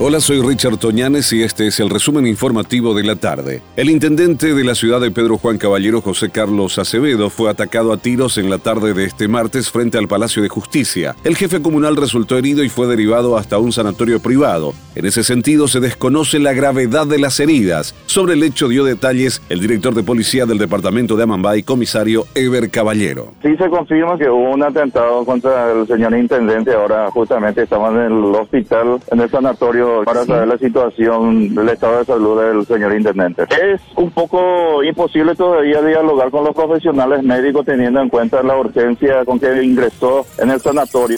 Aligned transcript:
Hola, 0.00 0.18
soy 0.18 0.42
Richard 0.42 0.76
Toñanes 0.78 1.32
y 1.32 1.44
este 1.44 1.68
es 1.68 1.78
el 1.78 1.88
resumen 1.88 2.26
informativo 2.26 2.94
de 2.94 3.04
la 3.04 3.14
tarde. 3.14 3.62
El 3.76 3.88
intendente 3.88 4.52
de 4.52 4.64
la 4.64 4.74
ciudad 4.74 5.00
de 5.00 5.12
Pedro 5.12 5.38
Juan 5.38 5.56
Caballero, 5.56 6.00
José 6.00 6.30
Carlos 6.30 6.80
Acevedo, 6.80 7.30
fue 7.30 7.48
atacado 7.48 7.92
a 7.92 7.96
tiros 7.96 8.36
en 8.36 8.50
la 8.50 8.58
tarde 8.58 8.92
de 8.92 9.04
este 9.04 9.28
martes 9.28 9.70
frente 9.70 9.96
al 9.96 10.08
Palacio 10.08 10.42
de 10.42 10.48
Justicia. 10.48 11.14
El 11.22 11.36
jefe 11.36 11.62
comunal 11.62 11.94
resultó 11.94 12.36
herido 12.36 12.64
y 12.64 12.68
fue 12.68 12.88
derivado 12.88 13.36
hasta 13.36 13.58
un 13.58 13.70
sanatorio 13.70 14.18
privado. 14.18 14.74
En 14.96 15.06
ese 15.06 15.22
sentido, 15.22 15.68
se 15.68 15.78
desconoce 15.78 16.40
la 16.40 16.54
gravedad 16.54 17.06
de 17.06 17.20
las 17.20 17.38
heridas. 17.38 17.94
Sobre 18.06 18.34
el 18.34 18.42
hecho 18.42 18.68
dio 18.68 18.82
detalles 18.82 19.42
el 19.48 19.60
director 19.60 19.94
de 19.94 20.02
policía 20.02 20.44
del 20.44 20.58
departamento 20.58 21.16
de 21.16 21.22
Amambay, 21.22 21.62
comisario 21.62 22.26
Ever 22.34 22.68
Caballero. 22.68 23.32
Sí 23.42 23.56
se 23.56 23.68
confirma 23.68 24.18
que 24.18 24.28
hubo 24.28 24.50
un 24.50 24.62
atentado 24.64 25.24
contra 25.24 25.70
el 25.70 25.86
señor 25.86 26.16
intendente. 26.16 26.74
Ahora 26.74 27.08
justamente 27.12 27.62
estamos 27.62 27.94
en 27.94 28.00
el 28.00 28.34
hospital, 28.34 29.00
en 29.12 29.20
el 29.20 29.30
sanatorio 29.30 29.83
para 30.04 30.24
saber 30.24 30.48
la 30.48 30.58
situación 30.58 31.54
del 31.54 31.68
estado 31.68 31.98
de 31.98 32.04
salud 32.04 32.40
del 32.40 32.66
señor 32.66 32.94
intendente. 32.94 33.42
Es 33.42 33.80
un 33.96 34.10
poco 34.10 34.82
imposible 34.82 35.34
todavía 35.34 35.82
dialogar 35.82 36.30
con 36.30 36.44
los 36.44 36.54
profesionales 36.54 37.22
médicos 37.22 37.64
teniendo 37.64 38.00
en 38.00 38.08
cuenta 38.08 38.42
la 38.42 38.56
urgencia 38.56 39.24
con 39.24 39.38
que 39.38 39.62
ingresó 39.62 40.26
en 40.38 40.50
el 40.50 40.60
sanatorio. 40.60 41.16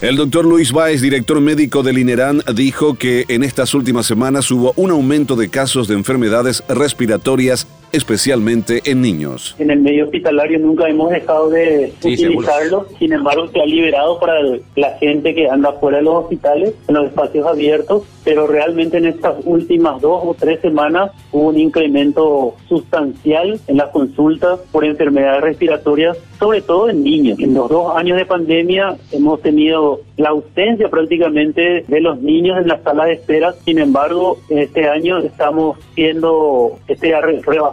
El 0.00 0.16
doctor 0.16 0.44
Luis 0.44 0.72
Báez, 0.72 1.00
director 1.00 1.40
médico 1.40 1.82
del 1.82 1.98
INERAN, 1.98 2.42
dijo 2.54 2.94
que 2.94 3.24
en 3.28 3.44
estas 3.44 3.72
últimas 3.74 4.06
semanas 4.06 4.50
hubo 4.50 4.72
un 4.76 4.90
aumento 4.90 5.36
de 5.36 5.48
casos 5.48 5.86
de 5.86 5.94
enfermedades 5.94 6.64
respiratorias 6.68 7.68
especialmente 7.92 8.82
en 8.84 9.02
niños. 9.02 9.54
En 9.58 9.70
el 9.70 9.80
medio 9.80 10.04
hospitalario 10.04 10.58
nunca 10.58 10.88
hemos 10.88 11.10
dejado 11.10 11.50
de 11.50 11.92
utilizarlo, 11.98 12.86
sin 12.98 13.12
embargo 13.12 13.46
se 13.48 13.60
ha 13.60 13.66
liberado 13.66 14.18
para 14.18 14.34
la 14.76 14.90
gente 14.98 15.34
que 15.34 15.48
anda 15.48 15.72
fuera 15.72 15.98
de 15.98 16.04
los 16.04 16.24
hospitales, 16.24 16.74
en 16.88 16.94
los 16.94 17.06
espacios 17.06 17.46
abiertos, 17.46 18.04
pero 18.24 18.46
realmente 18.46 18.98
en 18.98 19.06
estas 19.06 19.36
últimas 19.44 20.00
dos 20.00 20.22
o 20.24 20.34
tres 20.34 20.60
semanas 20.60 21.10
hubo 21.32 21.48
un 21.48 21.58
incremento 21.58 22.54
sustancial 22.68 23.60
en 23.66 23.76
las 23.76 23.90
consultas 23.90 24.60
por 24.70 24.84
enfermedades 24.84 25.42
respiratorias, 25.42 26.16
sobre 26.38 26.62
todo 26.62 26.88
en 26.88 27.02
niños. 27.02 27.38
En 27.38 27.54
los 27.54 27.68
dos 27.68 27.96
años 27.96 28.16
de 28.16 28.24
pandemia 28.24 28.96
hemos 29.10 29.40
tenido 29.42 30.00
la 30.16 30.30
ausencia 30.30 30.88
prácticamente 30.88 31.84
de 31.86 32.00
los 32.00 32.20
niños 32.20 32.58
en 32.58 32.68
la 32.68 32.82
sala 32.82 33.06
de 33.06 33.14
espera, 33.14 33.54
sin 33.64 33.78
embargo, 33.78 34.38
este 34.48 34.88
año 34.88 35.18
estamos 35.18 35.78
siendo 35.94 36.78
este, 36.88 37.14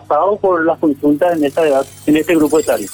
rebasados 0.09 0.39
por 0.39 0.65
las 0.65 0.79
consultas 0.79 1.37
en 1.37 1.45
esta 1.45 1.67
edad, 1.67 1.85
en 2.05 2.17
este 2.17 2.35
grupo 2.35 2.59
etario. 2.59 2.87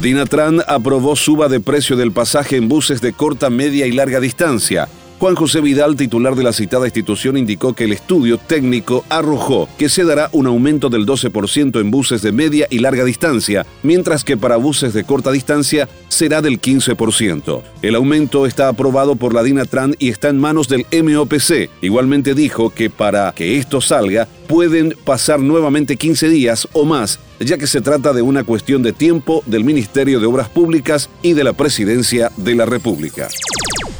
Dinatran 0.00 0.62
aprobó 0.66 1.14
suba 1.14 1.48
de 1.48 1.60
precio 1.60 1.96
del 1.96 2.12
pasaje 2.12 2.56
en 2.56 2.68
buses 2.68 3.00
de 3.00 3.12
corta, 3.12 3.50
media 3.50 3.86
y 3.86 3.92
larga 3.92 4.20
distancia. 4.20 4.88
Juan 5.22 5.36
José 5.36 5.60
Vidal, 5.60 5.94
titular 5.94 6.34
de 6.34 6.42
la 6.42 6.52
citada 6.52 6.86
institución, 6.86 7.36
indicó 7.36 7.74
que 7.74 7.84
el 7.84 7.92
estudio 7.92 8.38
técnico 8.38 9.04
arrojó 9.08 9.68
que 9.78 9.88
se 9.88 10.02
dará 10.02 10.28
un 10.32 10.48
aumento 10.48 10.88
del 10.88 11.06
12% 11.06 11.80
en 11.80 11.92
buses 11.92 12.22
de 12.22 12.32
media 12.32 12.66
y 12.70 12.80
larga 12.80 13.04
distancia, 13.04 13.64
mientras 13.84 14.24
que 14.24 14.36
para 14.36 14.56
buses 14.56 14.94
de 14.94 15.04
corta 15.04 15.30
distancia 15.30 15.88
será 16.08 16.42
del 16.42 16.60
15%. 16.60 17.62
El 17.82 17.94
aumento 17.94 18.46
está 18.46 18.66
aprobado 18.66 19.14
por 19.14 19.32
la 19.32 19.44
DINATRAN 19.44 19.94
y 20.00 20.08
está 20.08 20.28
en 20.28 20.40
manos 20.40 20.66
del 20.66 20.86
MOPC. 20.90 21.70
Igualmente 21.82 22.34
dijo 22.34 22.70
que 22.70 22.90
para 22.90 23.30
que 23.30 23.58
esto 23.58 23.80
salga 23.80 24.26
pueden 24.48 24.96
pasar 25.04 25.38
nuevamente 25.38 25.96
15 25.96 26.30
días 26.30 26.66
o 26.72 26.84
más, 26.84 27.20
ya 27.38 27.58
que 27.58 27.68
se 27.68 27.80
trata 27.80 28.12
de 28.12 28.22
una 28.22 28.42
cuestión 28.42 28.82
de 28.82 28.92
tiempo 28.92 29.44
del 29.46 29.62
Ministerio 29.62 30.18
de 30.18 30.26
Obras 30.26 30.48
Públicas 30.48 31.08
y 31.22 31.34
de 31.34 31.44
la 31.44 31.52
Presidencia 31.52 32.32
de 32.36 32.56
la 32.56 32.66
República. 32.66 33.28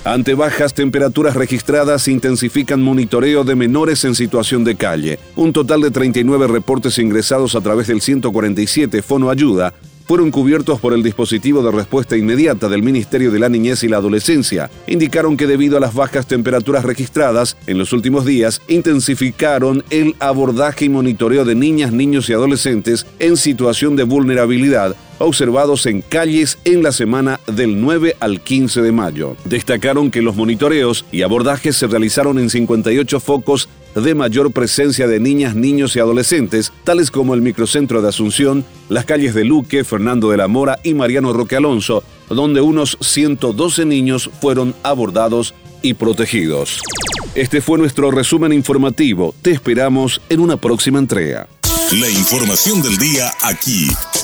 Ante 0.04 0.34
bajas 0.34 0.74
temperaturas 0.74 1.36
registradas, 1.36 2.08
intensifican 2.08 2.82
monitoreo 2.82 3.44
de 3.44 3.54
menores 3.54 4.04
en 4.04 4.16
situación 4.16 4.64
de 4.64 4.74
calle. 4.74 5.20
Un 5.36 5.52
total 5.52 5.80
de 5.80 5.92
39 5.92 6.48
reportes 6.48 6.98
ingresados 6.98 7.54
a 7.54 7.60
través 7.60 7.86
del 7.86 8.00
147 8.00 9.00
Fono 9.00 9.30
Ayuda 9.30 9.72
fueron 10.08 10.32
cubiertos 10.32 10.80
por 10.80 10.92
el 10.92 11.04
dispositivo 11.04 11.62
de 11.62 11.70
respuesta 11.70 12.16
inmediata 12.16 12.68
del 12.68 12.82
Ministerio 12.82 13.30
de 13.30 13.38
la 13.38 13.48
Niñez 13.48 13.84
y 13.84 13.88
la 13.88 13.98
Adolescencia. 13.98 14.68
Indicaron 14.88 15.36
que 15.36 15.46
debido 15.46 15.76
a 15.76 15.80
las 15.80 15.94
bajas 15.94 16.26
temperaturas 16.26 16.84
registradas 16.84 17.56
en 17.68 17.78
los 17.78 17.92
últimos 17.92 18.26
días, 18.26 18.60
intensificaron 18.66 19.84
el 19.90 20.16
abordaje 20.18 20.86
y 20.86 20.88
monitoreo 20.88 21.44
de 21.44 21.54
niñas, 21.54 21.92
niños 21.92 22.28
y 22.28 22.32
adolescentes 22.32 23.06
en 23.20 23.36
situación 23.36 23.94
de 23.94 24.02
vulnerabilidad 24.02 24.96
observados 25.24 25.86
en 25.86 26.02
calles 26.02 26.58
en 26.64 26.82
la 26.82 26.92
semana 26.92 27.40
del 27.46 27.80
9 27.80 28.16
al 28.20 28.40
15 28.40 28.82
de 28.82 28.92
mayo. 28.92 29.36
Destacaron 29.44 30.10
que 30.10 30.22
los 30.22 30.36
monitoreos 30.36 31.04
y 31.12 31.22
abordajes 31.22 31.76
se 31.76 31.86
realizaron 31.86 32.38
en 32.38 32.50
58 32.50 33.20
focos 33.20 33.68
de 33.94 34.14
mayor 34.14 34.52
presencia 34.52 35.06
de 35.06 35.20
niñas, 35.20 35.54
niños 35.54 35.96
y 35.96 36.00
adolescentes, 36.00 36.72
tales 36.84 37.10
como 37.10 37.34
el 37.34 37.42
microcentro 37.42 38.00
de 38.00 38.08
Asunción, 38.08 38.64
las 38.88 39.04
calles 39.04 39.34
de 39.34 39.44
Luque, 39.44 39.84
Fernando 39.84 40.30
de 40.30 40.36
la 40.36 40.48
Mora 40.48 40.78
y 40.82 40.94
Mariano 40.94 41.32
Roque 41.32 41.56
Alonso, 41.56 42.02
donde 42.28 42.60
unos 42.60 42.96
112 43.00 43.84
niños 43.84 44.30
fueron 44.40 44.74
abordados 44.82 45.54
y 45.82 45.94
protegidos. 45.94 46.80
Este 47.34 47.60
fue 47.60 47.78
nuestro 47.78 48.10
resumen 48.10 48.52
informativo. 48.52 49.34
Te 49.42 49.50
esperamos 49.50 50.20
en 50.28 50.40
una 50.40 50.56
próxima 50.56 50.98
entrega. 50.98 51.48
La 51.92 52.08
información 52.08 52.80
del 52.80 52.96
día 52.96 53.30
aquí, 53.42 53.88